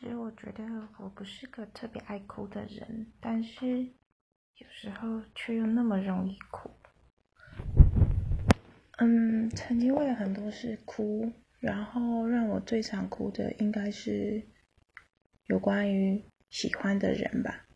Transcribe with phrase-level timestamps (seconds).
[0.00, 0.62] 其实我觉得
[0.98, 6.70] 我不是个特别爱哭的人，但是有时候却又那么容易哭。
[8.98, 14.46] 嗯，曾经为了很多事哭，然后让我最常哭的应该是
[15.46, 17.66] 有关于喜欢的人吧。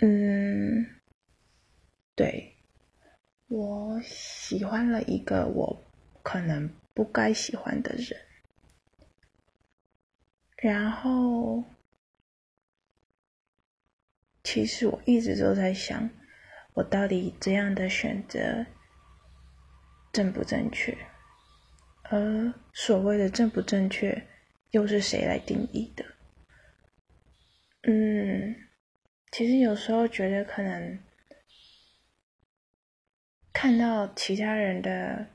[0.00, 0.84] 嗯，
[2.14, 2.56] 对，
[3.48, 5.82] 我喜欢了一个我
[6.22, 8.20] 可能不该喜欢的人。
[10.60, 11.64] 然后，
[14.44, 16.10] 其实我一直都在想，
[16.74, 18.66] 我到底这样的选择
[20.12, 20.96] 正不正确？
[22.10, 24.26] 而所谓的正不正确，
[24.72, 26.04] 又是谁来定义的？
[27.82, 28.54] 嗯，
[29.30, 30.98] 其实有时候觉得可能
[33.52, 35.26] 看到其他人的，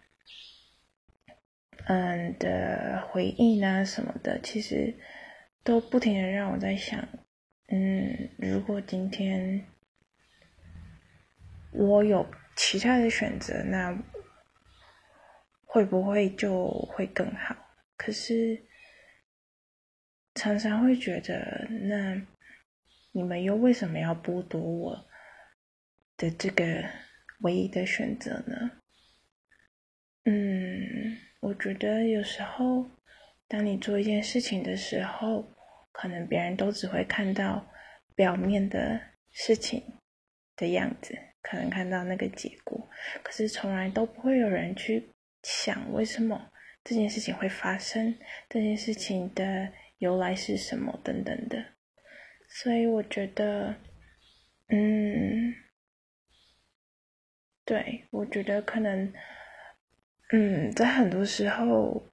[1.85, 4.93] 嗯的回应啊什么的，其实。
[5.63, 7.09] 都不停的让我在想，
[7.69, 9.65] 嗯，如果今天
[11.71, 12.23] 我有
[12.55, 13.97] 其他的选择，那
[15.65, 17.55] 会不会就会更好？
[17.97, 18.63] 可是
[20.35, 22.21] 常常会觉得，那
[23.11, 25.07] 你们又为什么要剥夺我
[26.15, 26.87] 的这个
[27.39, 28.69] 唯一的选择呢？
[30.25, 31.04] 嗯，
[31.45, 32.89] 我觉得有时候，
[33.47, 35.45] 当你做一件事情的时候，
[35.91, 37.63] 可能别人都只会看到
[38.15, 39.83] 表面的事情
[40.55, 42.89] 的样子，可能看到那个结果，
[43.21, 46.49] 可是从来都不会有人去想为什么
[46.83, 48.17] 这件事情会发生，
[48.49, 51.63] 这件事情的由来是什么等等的。
[52.49, 53.75] 所以我觉得，
[54.69, 55.53] 嗯，
[57.63, 59.13] 对我觉得可能，
[60.31, 62.11] 嗯，在很多时候。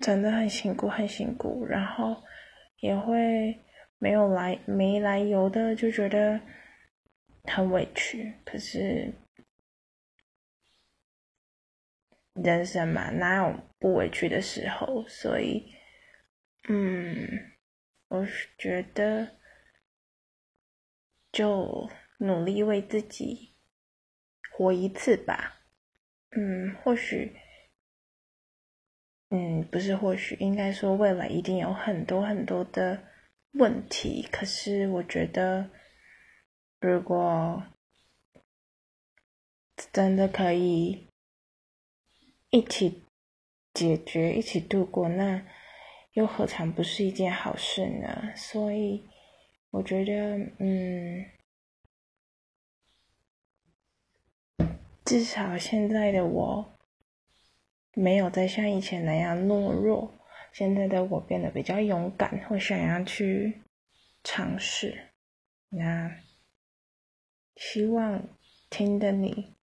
[0.00, 2.22] 真的很辛苦，很辛苦，然后
[2.78, 3.64] 也会
[3.98, 6.40] 没有来没来由的就觉得
[7.42, 8.32] 很委屈。
[8.46, 9.12] 可是
[12.34, 15.04] 人生嘛，哪有不委屈的时候？
[15.08, 15.74] 所以，
[16.68, 17.56] 嗯，
[18.06, 18.24] 我
[18.56, 19.36] 觉得
[21.32, 23.56] 就努力为自己
[24.52, 25.57] 活一次吧。
[26.30, 27.36] 嗯，或许。
[29.30, 33.04] 嗯，不是，或许应该说，未来一定有很多很多的
[33.52, 34.26] 问题。
[34.32, 35.70] 可是，我觉得，
[36.80, 37.62] 如果
[39.92, 41.08] 真的可以
[42.48, 43.02] 一起
[43.74, 45.46] 解决、一起度过，那
[46.14, 48.32] 又何尝不是一件好事呢？
[48.34, 49.06] 所以，
[49.70, 51.26] 我觉得，嗯，
[55.08, 56.78] 至少现在的我。
[57.94, 60.14] 没有再像以前那样懦弱，
[60.52, 63.62] 现在的我变得比较勇敢，会想要去
[64.22, 65.14] 尝试。
[65.70, 66.20] 那
[67.56, 68.28] 希望
[68.68, 69.56] 听的你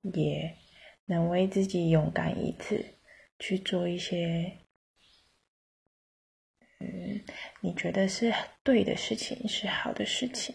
[0.00, 0.56] 也
[1.06, 2.94] 能为自己勇敢一次，
[3.40, 4.60] 去做一些
[6.78, 7.20] 嗯
[7.60, 10.54] 你觉得是对的事情，是好的事情。